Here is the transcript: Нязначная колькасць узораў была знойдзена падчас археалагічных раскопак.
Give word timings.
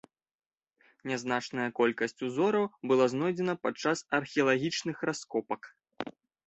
Нязначная 1.11 1.67
колькасць 1.81 2.23
узораў 2.29 2.65
была 2.93 3.05
знойдзена 3.15 3.53
падчас 3.67 4.05
археалагічных 4.21 4.97
раскопак. 5.13 5.61